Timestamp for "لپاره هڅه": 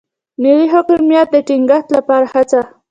1.97-2.61